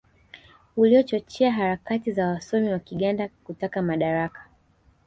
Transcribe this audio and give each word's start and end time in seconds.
uliochochea 0.77 1.51
harakati 1.51 2.11
za 2.11 2.27
wasomi 2.27 2.69
wa 2.69 2.79
Kiganda 2.79 3.29
kutaka 3.43 3.81
madaraka 3.81 4.45